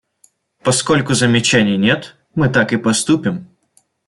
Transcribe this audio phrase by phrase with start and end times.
[0.63, 3.47] Поскольку замечаний нет, мы так и поступим.